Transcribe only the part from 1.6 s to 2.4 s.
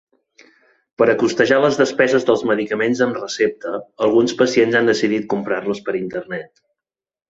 les despeses